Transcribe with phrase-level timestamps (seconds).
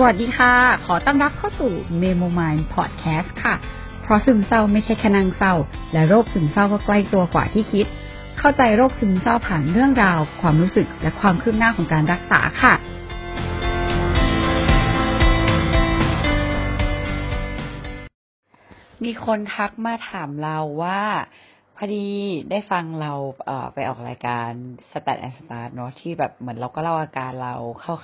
[0.00, 0.54] สวัสดีค่ะ
[0.86, 3.54] ขอต้อนรับเข้าสู่ Memo Mind Podcast ค่ะ
[4.02, 5.54] เพราะซึมเศร้าไม่ใช่แค่นางเศร้า
[5.92, 7.86] และโรคซึมเศร้าก็ใกล้ตัวกว่าที่คิด
[8.38, 12.74] เข้าใจโรคซึมเศร้าผ่านเรื่องราว ความรู้สึกและความคืบหน้าของการรักษาค่ะ
[19.04, 21.02] มีคนทักมาถามเราว่า
[21.80, 22.06] พอดี
[22.50, 23.12] ได้ฟังเรา
[23.46, 24.50] เอ่อไปออกรายการ
[24.92, 27.54] Stat and Star เนาะที่แบบเหมือนเราก็เล่าอาการเรา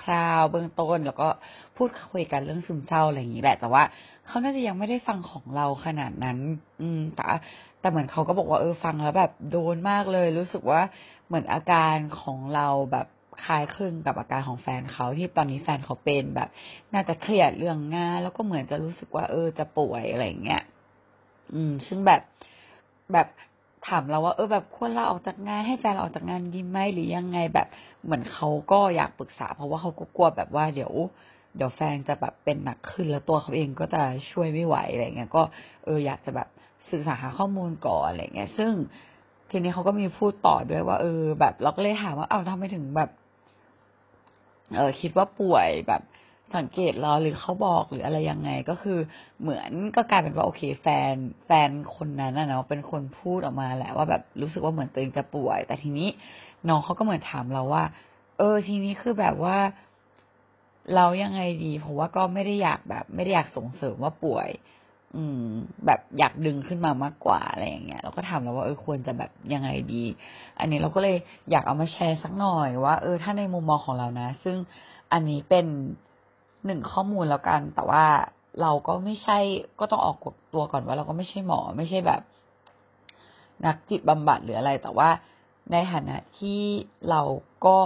[0.02, 1.28] คร่าวๆเบื้องต้น แล้วก็
[1.76, 3.82] พูดคุยกันเรื่องซึมเศร้าอะไรอย่างนี้แหละ แต่ว่า
[4.26, 6.38] เขาน่าจะยังไม่ได้ฟังของเราขนาดนั้น
[6.80, 7.24] อืมแต่
[7.80, 10.80] แต่เหมือนเขาก็บอกว่าเออฟังแล้วแบบโดนมากเลย รู้สึกว่า
[11.26, 13.06] เหมือนอาการของเราแบบ
[13.44, 16.48] คล้ายคลึงกับอาการของแฟนเขาที่ตอนนี้แฟนเขาเป็นแบบ
[16.94, 20.62] น่าจะเครียดเรื่องงาน แล้วก็เหมือนจะรู้สึกว่า เออจะป่วยอะไรอย่างเงี้ย
[21.54, 22.20] อืม ซึ่งแบบ
[23.12, 23.26] แบบ
[23.88, 27.68] ถามเราว่าเออแบบควรลาออกจากงานให้แฟนเราออกจากงานดีไหมหรือยังไงแบบ
[28.04, 30.92] เหมือนเขาก็อยากปรึกษา เพราะว่าเขาก็กลัวแบบว่าเดี๋ยว
[31.56, 35.42] เดี๋ยวแฟนจะแบบเป็นหนักขึ้นแล้วตัวเขาเองก็จะช่วยไม่ไหวอะไรเงี้ยก็
[35.84, 36.48] เอออยากจะแบบ
[36.90, 38.72] ศึกษาหาข้อมูลก่อนอะไรเงี้ย ซึ่ง
[39.50, 43.10] ทีนี้เขาก็มีพูดต่อด้วยว่า เออ แบบเราก็เลยถามว่า เอ้าทำไมถึงแบบ
[44.76, 46.02] เออคิดว่าป่วยแบบ
[46.56, 48.98] สังเกตเราหรือเขาบอกหรืออะไรยังไงก็คือ
[49.40, 51.14] เหมือนก็กลายเป็นว่าโอเค แฟน
[51.46, 56.08] แฟนคนนั้นนะเนาะเป็นคนพูดออกมาแหละว่าแบบรู้สึกว่าเหมือนตัวเองจะป่วย แต่ทีนี้
[56.68, 57.84] น้องเขาก็เหมือนถามเราว่า
[58.38, 59.58] เออ ทีนี้คือแบบว่า
[60.94, 64.48] เรายังไงดีเพราะว่าก็ไม่ได้อยากแบบ ไม่ได้อยากส่งเสริมว่าป่วย
[65.16, 65.46] อืม
[65.86, 70.04] แบบอยากดึงขึ้นมามากกว่าอะไรอย่างเงี้ยเราก็ถามเราว่าเออควรจะแบบยังไงดี
[70.58, 71.16] อันนี้เราก็เลย
[71.50, 74.56] อยากเอามาแชร์สักหน่อยว่า เออถ้าในมุมมองของเรานะ ซึ่ง
[75.12, 75.66] อันนี้เป็น
[76.66, 78.04] หนึ่งข้อมูลแล้วกัน แต่ว่า
[78.60, 79.38] เราก็ไม่ใช่
[79.80, 80.16] ก็ต้องออก
[80.54, 82.22] ตัวก่อนว่าเราก็ไม่ใช่หมอไม่ใช่แบบ
[83.66, 85.08] นักจิตบำบัดหรืออะไร แต่ว่า
[85.72, 86.60] ในฐานะที่
[87.10, 87.20] เรา
[87.66, 87.78] ก็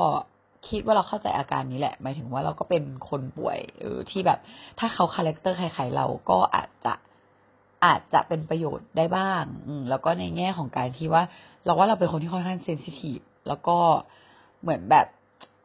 [0.68, 4.38] คิดว่าเราเข้าใจอาการนี้แหละ หมายถึงว่าเราก็เป็นคนป่วย เออที่แบบ
[4.78, 6.94] ถ้าเขา character คล้ายๆเราก็อาจจะ
[7.84, 11.22] อาจจะเป็นประโยชน์ได้บ้าง อืม แล้วก็ในแง่ของการที่ว่า
[11.64, 13.18] เราว่าเราเป็นคนที่ค่อนข้าง sensitive
[13.48, 13.76] แล้วก็
[14.62, 15.06] เหมือนแบบ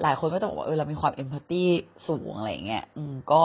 [0.01, 1.63] หลายคนก็จะบอกว่าเออเรามีความ empathy
[2.07, 3.41] สูงอะไรเงี้ย อืมก็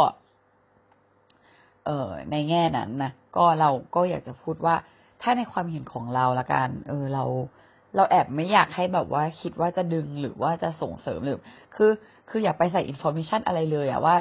[1.87, 4.75] เออในแง่นั้นนะก็เราก็อยากจะพูดว่า
[5.23, 7.25] ถ้าในความเห็นของเราละกัน เออเรา
[7.97, 11.41] เราแอบไม่อยากให้แบบว่าคิดว่าจะดึงหรือว่าจะส่งเสริมหรือ
[11.77, 11.91] คือ
[12.31, 14.17] คืออย่าไปใส่ information อะไรเลยอะว่า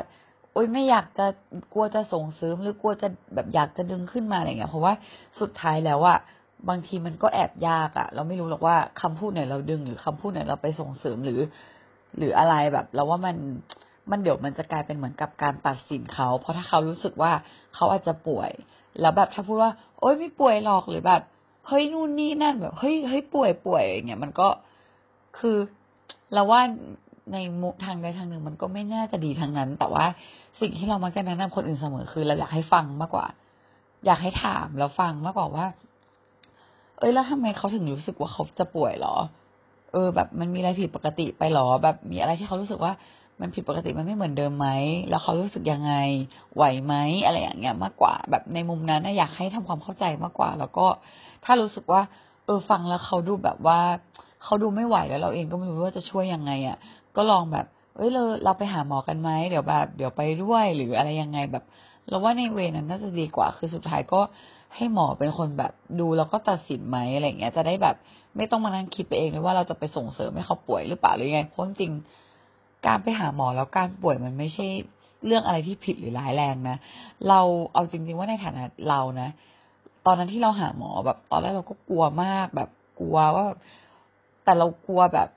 [0.54, 1.26] โอ๊ยไม่อยากจะ
[1.74, 4.94] กลัวจะส่งเสริมหรือกลัวจะแบบอยากจะดึงขึ้นมาอะไรเงี้ย เพราะว่า
[5.42, 6.18] สุดท้ายแล้วอะ
[6.70, 11.40] บางทีมันก็แอบยากอะเราไม่รู้หรอกว่าคำพูดไหนเราดึงหรือคำพูดไหนเราไปส่งเสริมหรือ
[12.18, 13.36] หรืออะไรแบบเราว่ามัน
[14.12, 17.32] มันเดี๋ยวมันจะกลายเป็นเหมือนกับการตัดสินเขา เพราะถ้าเขารู้สึกว่า
[17.76, 18.52] เขาอาจจะป่วย
[19.02, 21.22] แล้วแบบถ้าพูดว่า โอ๊ยไม่ป่วยหรอกหรือแบบ
[21.68, 24.48] เฮ้ยนู่นนี่นั่นแบบเฮ้ยเฮ้ยป่วยป่วยอย่างเงี้ยมันก็
[25.38, 25.58] คือ
[26.34, 26.62] เราว่า
[27.34, 30.06] ในมุทางใดทางหนึ่งมันก็ไม่น่าจะดีทางนั้น แต่ว่า
[30.60, 33.28] สิ่งที่เรามักจะแนะนำคนอื่นเสมอคือเราอยากให้ฟังมากกว่า
[34.06, 35.66] อยากให้ถามแล้วฟังมากกว่าว่า
[36.98, 39.16] เอ้ยแล้วทำไมเขาถึงรู้สึกว่าเขาจะป่วยหรอ
[39.92, 42.94] เออ แบบมันมีอะไรผิดปกติไปหรอ แบบมีอะไรที่เขารู้สึกว่า
[43.42, 44.68] มันผิดปกติมันไม่เหมือนเดิมไหม
[45.10, 45.94] แล้วเขารู้สึกยังไง
[46.56, 46.94] ไหวไหม
[47.26, 50.86] อะไรอย่างเงี้ยมากกว่า แบบในมุมนั้นนะอยากให้ทำความเข้าใจมากกว่า แล้วก็
[51.46, 52.02] ถ้ารู้สึกว่า
[52.46, 53.80] เออฟังแล้วเขาดูแบบว่า
[54.44, 56.78] เขาดูไม่ไหวแล้วเราเองก็ไม่รู้ว่าจะช่วยยังไงอะ
[57.16, 57.66] ก็ลองแบบ
[57.96, 61.64] เอ้ยเราเราไปหาหมอกันไหมเดี๋ยวแบบ เดี๋ยวไปด้วยหรืออะไรยังไงแบบ
[62.10, 64.22] เราว่าในเวนั้นน่าจะดีกว่า คือสุดท้ายก็
[64.76, 67.96] ให้หมอเป็นคนแบบดูแล้วก็ตัดสินไหมอะไรเงี้ย จะได้แบบ
[68.38, 71.92] ไม่ต้องมานั่งคิดไปเองเลยว่าเราจะไปส่งเสริมให้เขาป่วยหรือเปล่าหรือไงเพราะจริง
[72.86, 74.68] การไปหาหมอแล้วการป่วยมันไม่ใช่
[75.26, 76.78] เรื่องอะไรที่ผิดหรือร้ายแรงนะ
[77.30, 77.42] เรา
[77.74, 79.30] เอาจริงๆว่าในฐานะเรานะ
[80.06, 83.46] ตอนนั้นที่เราหาหมอแบบ ตอนแรกเราก็กลัวมากแบบกลัวว่า
[84.44, 85.30] แต่เรากลัวแบบ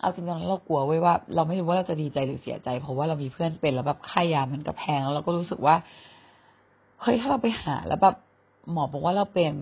[0.00, 5.76] เอาจริงๆแล้วเรากลัวไว้ว่า เราไม่รู้ว่าเราจะดีใจหรือเสียใจ เพราะว่าเรามีเพื่อนเป็นแล้วแบบค่ายามันก็แพงแล้วเราก็รู้สึกว่า
[7.02, 8.16] เฮ้ยถ้าเราไปหาแล้วแบบ
[8.72, 9.52] หมอบอกว่าเราเป็น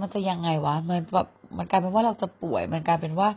[0.00, 3.28] มันจะยังไงวะ มันแบบมันกลายเป็นว่าเราจะป่วย มันกลายเป็นว่า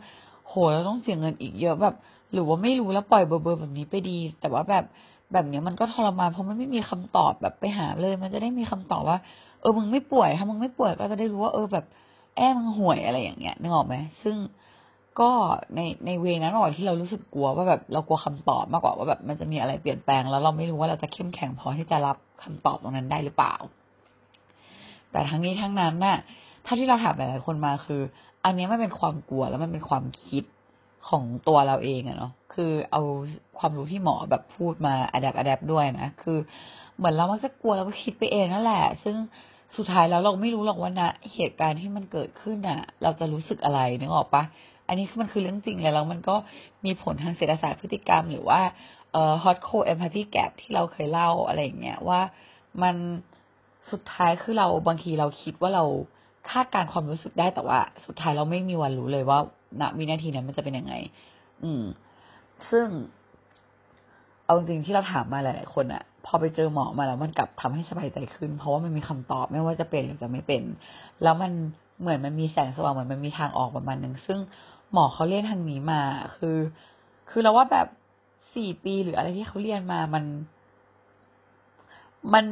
[0.48, 1.94] โหเราต้องเสียเงินอีกเยอะแบบ
[2.32, 4.84] หรือว่าไม่รู้แล้วปล่อยเบอร์เบอร์แบบนี้ไปดี แต่ว่าแบบ
[5.32, 9.18] แบบเนี้ยมันก็ทรมานเพราะมันไม่มีคำตอบแบบไปหาเลย มันจะได้มีคำตอบว่า
[9.60, 11.84] เออมึงไม่ป่วยถ้ามึงไม่ป่วยก็จะได้รู้ว่าเออแบบ
[12.36, 14.36] แอบมึงห่วยอะไรอย่างเงี้ยนึกออกไหมซึ่ง
[15.20, 15.30] ก็
[15.74, 23.54] ในในเวนั้นมากกว่าที่เรารู้สึกกลัวว่าแบบเรากลัวคำตอบมากกว่าว่าแบบมันจะมีอะไรเปลี่ยนแปลง แล้วเราไม่รู้ว่าเราจะเข้มแข็งพอที่จะรับคำตอบตรงนั้นได้หรือเปล่า
[25.10, 26.18] แต่ทั้งนี้ทั้งนั้นน่ะ
[26.66, 28.02] ถ้าที่เราถามหลายๆคนมาคือ
[28.44, 30.44] อันนี้ไม่เป็นความกลัวแล้วมันเป็นความคิด
[31.08, 33.02] ของตัวเราเองอะเนาะคือเอา
[33.58, 36.38] ความรู้ที่หมอแบบพูดมาอัดแอปอัดแอปด้วยนะคือ
[36.96, 39.16] เหมือนเรามักจะกลัวแล้วก็คิดไปเองนั่นแหละ ซึ่ง
[39.76, 44.42] สุดท้ายแล้วเราไม่รู้หรอกว่านะเหตุการณ์ที่มันเกิดขึ้นอะเราจะรู้สึกอะไรนึกออกปะ
[44.88, 46.36] อันนี้มันคือเรื่องจริงเลยแล้วมันก็
[46.84, 48.60] มีผลทางเศรษฐศาสตร์พฤติกรรม หรือว่า
[49.12, 52.20] เอ่อ hot cold empathy gap ที่เราเคยเล่าอะไรอย่างเงี้ยว่า
[52.82, 52.96] มัน
[53.90, 55.84] สุดท้ายคือเราบางทีเราคิดว่าเรา
[56.50, 59.38] คาดการความรู้สึกได้แต่ว่า สุดท้ายเราไม่มีวันรู้เลยว่า
[59.80, 60.94] ณวินาทีนั้นมันจะเป็นยังไง
[61.62, 61.82] อืม
[62.70, 62.86] ซึ่ง
[64.44, 70.62] เอาจริงที่เราถามมาหลายๆคนอะพอไปเจอหมอมาแล้วมันกลับทำให้สบายใจขึ้น เพราะว่ามันมีคำตอบไม่ว่าจะเป็นหรือจะไม่เป็น
[71.22, 71.52] แล้วมัน
[72.00, 74.38] เหมือนมันมีแสงสว่างเหมือนมันมีทางออกประมาณหนึ่งซึ่ง
[74.92, 76.02] หมอเขาเรียนทางนี้มา
[76.36, 76.56] คือ
[77.30, 77.86] คือเราว่าแบบ
[78.54, 80.24] สี่ปีหรืออะไรที่เขาเรียนมามัน
[82.34, 82.46] มัน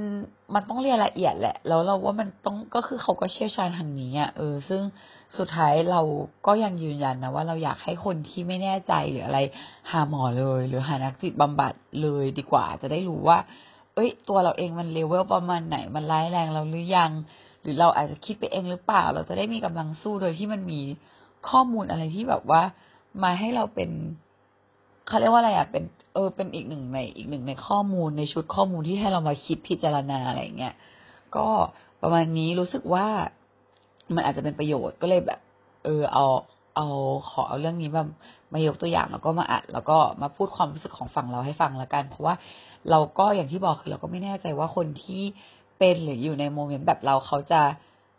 [0.54, 4.82] มันต้องเรียนละเอียดแหละ แล้วเราว่ามันต้องก็คือเขาก็เชี่ยวชาญทางนี้อะเออ ซึ่ง
[5.38, 6.00] สุดท้ายเรา
[6.46, 9.38] ก็ยังยืนยันนะว่าเราอยากให้คนที่ไม่แน่ใจหรืออะไร
[9.90, 11.72] หาหมอเลย หรือหานักจิตบำบัด
[12.02, 13.38] เลยดีกว่า จะได้รู้ว่า
[13.94, 17.10] เอ้ย ตัวเราเองมันเลเวลประมาณไหนมันร้ายแรงเราหรือยัง
[17.62, 20.80] หรือเราอาจจะคิดไปเองหรือเปล่า เราจะได้มีกำลังสู้โดยที่มันมี
[21.50, 22.62] ข้อมูลอะไรที่แบบว่า
[23.22, 23.90] มาให้เราเป็น
[25.06, 30.74] เขาเรียกว่าอะไรอะเป็นเออเป็นอีกหนึ่งในอีกหนึ่งในข้อมูลในชุดข้อมูลที่ให้เรามาคิดพิจารณาอะไรเงี้ย
[31.36, 31.46] ก็
[32.02, 33.06] ประมาณนี้รู้สึกว่า
[34.14, 35.40] มันอาจจะเป็นประโยชน์ก็เลยแบบ
[35.84, 36.24] เออเอา
[36.76, 36.86] เอา
[37.30, 38.04] ขอเอาเรื่องนี้มา
[38.52, 42.34] มายกตัวอย่างแล้วก็มาอัด แล้วก็มาพูดความรู้สึกของฝั่งเราให้ฟังล้วกัน เพราะว่า
[42.90, 45.22] เราก็อย่างที่บอกคือเราก็ไม่แน่ใจว่าคนที่
[45.78, 47.60] เป็นหรืออยู่ในโมเมนต์แบบเราเขาจะ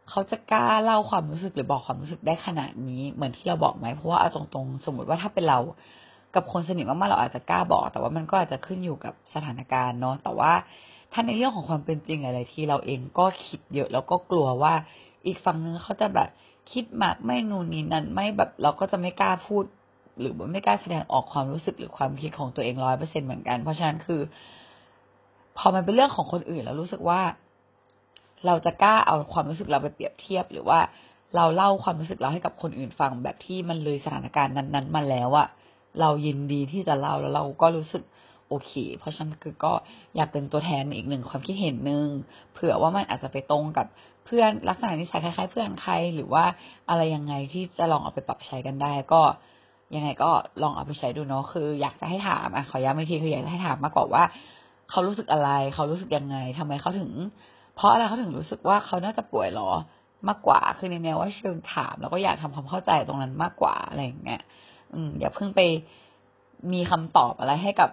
[0.09, 5.59] เขาจะกล้าเล่าความรู้สึกหรือบอกความรู้สึกได้ขนาดนี้ เหมือนที่เราบอกไหมเพราะว่าเอาตรงๆ สมมติว่าถ้าเป็นเรา
[6.35, 10.51] กับคนสนิทมากๆเราอาจจะกล้าบอก แต่ว่ามันก็อาจจะขึ้นอยู่กับสถานการณ์เนาะแต่ว่า
[11.13, 14.73] ถ้าในเรื่องของความเป็นจริงหลายๆที่เราเองก็คิดเยอะแล้วก็กลัวว่า
[15.27, 16.29] อีกฝั่งนึงเขาจะแบบ
[16.71, 19.63] คิดมากไม่นูนนี่นั่นไม่แบบเราก็จะไม่กล้าพูด
[20.19, 24.21] หรือไม่กล้าแสดงออกความรู้สึกหรือความคิดของตัวเองร้อยเปอร์เซ็นเหมือนกัน เพราะฉะนั้นคือ
[25.57, 27.21] พอมันเป็นเรื่องของคนอื่นแล้วรู้สึกว่า
[28.45, 30.79] เราจะกล้าเอาความรู้สึกเราไปเปรียบเทียบ หรือว่า
[31.35, 35.47] เราเล่าความรู้สึกเราให้กับคนอื่นฟังแบบที่มันเลยสถานการณ์นั้นๆมาแล้วอะ
[35.99, 38.03] เรายินดีที่จะเล่าแล้วเราก็รู้สึก
[38.49, 39.73] โอเค เพราะฉะนั้นคือก็
[40.15, 42.07] อยากเป็นตัวแทนอีกหนึ่งความคิดเห็นหนึ่ง
[42.53, 43.87] เผื่อว่ามันอาจจะไปตรงกับ
[44.25, 46.43] เพื่อนลักษณะนิสัยคล้ายๆ เพื่อนใครหรือว่า
[46.89, 49.21] อะไรยังไงที่จะลองเอาไปปรับใช้กันได้ ก็
[49.95, 50.31] ยังไงก็
[50.63, 54.23] ลองเอาไปใช้ดูเนาะคือ อยากจะให้ถามอะขอย้ำอีกทีคืออยากจะให้ถามมากกว่าว่า
[54.91, 57.11] เขารู้สึกอะไร เขารู้สึกยังไงทำไมเขาถึง
[57.75, 59.71] เพราะอะไรเขาถึงรู้สึกว่าเขาน่าจะป่วยหรอ
[60.27, 64.41] มากกว่า คือในแนวว่าเชิงถาม แล้วก็อยากทำความเข้าใจตรงนั้นมากกว่าอะไรอย่างเงี้ย
[64.93, 65.61] อืมอย่าเพิ่งไป
[66.73, 67.89] มีคำตอบอะไรให้กับ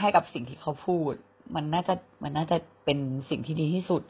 [0.00, 1.12] ให้กับสิ่งที่เขาพูด
[1.54, 2.98] มันน่าจะมันน่าจะเป็น
[3.30, 4.02] สิ่งที่ดีที่สุด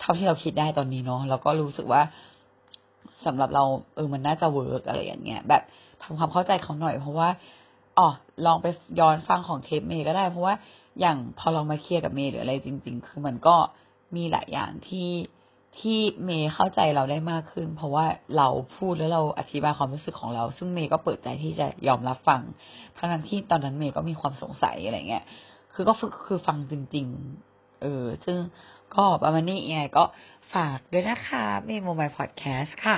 [0.00, 2.02] เท่าที่เราคิดได้ตอนนี้เนาะแล้วก็รู้สึกว่า
[3.26, 3.64] สำหรับเรา
[3.94, 5.62] เออมันน่าจะเวิร์กอะไรอย่างเงี้ย แบบ
[6.02, 7.28] ทำความเข้าใจเขาหน่อย เพราะว่า
[7.98, 8.08] อ๋อ
[8.46, 8.66] ลองไป
[9.00, 10.54] ย้อนฟังของเทปเมย์ก็ได้ เพราะว่า
[11.00, 13.56] อย่างพอลองมาเคลียร์กับเมย์หรืออะไรจริง ๆ คือมันก็
[14.16, 15.10] มีหลายอย่างที่
[15.78, 18.06] ที่เมย์เข้าใจเราได้มากขึ้น เพราะว่า
[18.36, 22.40] เราพูดแล้วเราอธิบายความรู้สึกของเรา ซึ่งเมย์ก็เปิดใจที่จะยอมรับฟัง
[22.96, 25.24] ทั้งนั้นที่ตอนนั้นเมย์ก็มีความสงสัยอะไรเงี้ย
[25.74, 25.94] คือก็
[26.26, 27.06] คือฟังจริง
[27.44, 28.38] ๆ เออ ซึ่ง
[28.94, 30.04] ก็ประมาณนี้ไงก็
[30.54, 32.96] ฝากด้วยนะคะเมย์โมบายพอดแคสต์ค่ะ